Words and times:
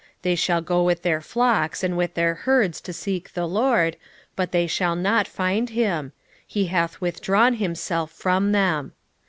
5:6 0.01 0.07
They 0.23 0.35
shall 0.35 0.61
go 0.61 0.81
with 0.81 1.03
their 1.03 1.21
flocks 1.21 1.83
and 1.83 1.95
with 1.95 2.15
their 2.15 2.33
herds 2.33 2.81
to 2.81 2.91
seek 2.91 3.31
the 3.35 3.45
LORD; 3.47 3.97
but 4.35 4.51
they 4.51 4.65
shall 4.65 4.95
not 4.95 5.27
find 5.27 5.69
him; 5.69 6.11
he 6.47 6.65
hath 6.73 6.99
withdrawn 6.99 7.53
himself 7.53 8.09
from 8.09 8.51
them. 8.51 8.93